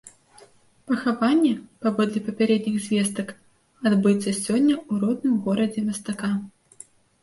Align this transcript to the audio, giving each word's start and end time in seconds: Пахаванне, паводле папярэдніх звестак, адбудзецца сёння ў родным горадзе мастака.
Пахаванне, 0.91 1.51
паводле 1.83 2.19
папярэдніх 2.31 2.75
звестак, 2.87 3.27
адбудзецца 3.87 4.37
сёння 4.45 4.75
ў 4.91 5.01
родным 5.07 5.41
горадзе 5.49 5.81
мастака. 5.89 6.37